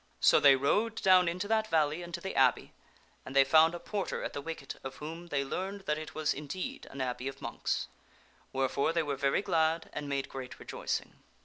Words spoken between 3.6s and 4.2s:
The come to a P or t